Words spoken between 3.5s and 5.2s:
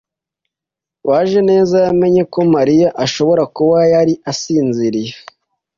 kuba yari asinziriye.